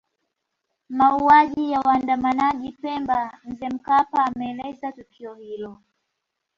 [0.89, 5.81] Mauaji ya waandamanaji Pemba Mzee Mkapa ameeleza tukio hilo